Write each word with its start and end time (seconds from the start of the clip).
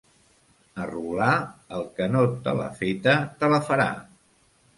A 0.83 0.87
Roglà, 0.91 1.27
el 1.81 1.85
que 1.99 2.07
no 2.15 2.23
te 2.49 2.55
l'ha 2.61 2.71
feta 2.81 3.15
te 3.43 3.53
la 3.53 3.61
farà. 3.71 3.89